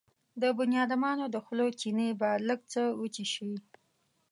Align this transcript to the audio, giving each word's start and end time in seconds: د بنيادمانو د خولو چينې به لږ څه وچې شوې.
د 0.41 0.43
بنيادمانو 0.59 1.25
د 1.29 1.35
خولو 1.45 1.67
چينې 1.81 2.07
به 2.19 2.29
لږ 2.47 2.59
څه 2.73 2.81
وچې 2.99 3.25
شوې. 3.33 3.59